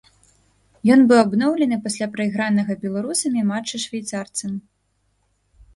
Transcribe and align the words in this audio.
Ён 0.95 0.99
быў 1.11 1.19
абноўлены 1.25 1.77
пасля 1.85 2.07
прайгранага 2.15 2.71
беларусамі 2.87 3.41
матча 3.53 3.75
швейцарцам. 3.89 4.51